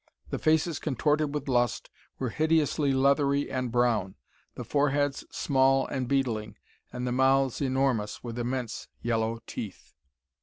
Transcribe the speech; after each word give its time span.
The 0.31 0.39
faces, 0.39 0.79
contorted 0.79 1.31
with 1.31 1.47
lust, 1.47 1.91
were 2.17 2.29
hideously 2.31 2.91
leathery 2.91 3.51
and 3.51 3.71
brown, 3.71 4.15
the 4.55 4.63
foreheads 4.63 5.23
small 5.29 5.85
and 5.85 6.07
beetling, 6.07 6.57
and 6.91 7.05
the 7.05 7.11
mouths 7.11 7.61
enormous, 7.61 8.23
with 8.23 8.39
immense 8.39 8.87
yellow 9.03 9.41
teeth. 9.45 9.93